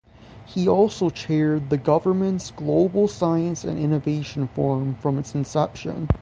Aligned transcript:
He 0.47 0.67
also 0.67 1.11
chaired 1.11 1.69
the 1.69 1.77
government's 1.77 2.49
Global 2.49 3.07
Science 3.07 3.63
and 3.63 3.77
Innovation 3.77 4.47
Forum 4.47 4.95
from 4.95 5.19
its 5.19 5.35
inception. 5.35 6.07